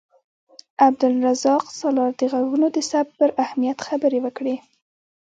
عبدالرزاق 0.85 1.65
سالار 1.79 2.11
د 2.19 2.21
غږونو 2.31 2.67
د 2.75 2.77
ثبت 2.89 3.11
پر 3.19 3.29
اهمیت 3.43 3.77
خبرې 3.87 4.19
وکړې. 4.21 4.55